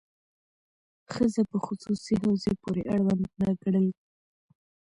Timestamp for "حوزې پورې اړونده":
2.21-3.49